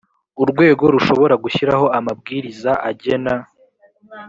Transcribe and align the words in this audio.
urwego 0.43 0.83
rushobora 0.95 1.35
gushyiraho 1.43 1.85
amabwiriza 1.97 2.71
agena 2.89 3.33